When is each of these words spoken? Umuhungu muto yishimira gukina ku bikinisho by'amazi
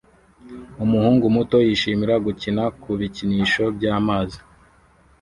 Umuhungu 0.83 1.25
muto 1.35 1.57
yishimira 1.67 2.15
gukina 2.25 2.63
ku 2.81 2.89
bikinisho 2.99 3.63
by'amazi 3.75 4.39